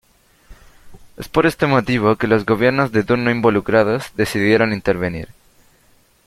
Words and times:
Es 1.15 1.29
por 1.29 1.45
este 1.45 1.67
motivo 1.67 2.15
que 2.15 2.25
los 2.25 2.43
gobiernos 2.43 2.91
de 2.91 3.03
turno 3.03 3.29
involucrados 3.29 4.07
decidieron 4.15 4.73
intervenir. 4.73 5.29